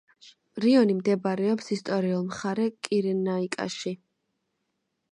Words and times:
რაიონი 0.63 0.95
მდებარეობს 1.01 1.69
ისტორიულ 1.77 2.25
მხარე 2.31 2.67
კირენაიკაში. 2.89 3.99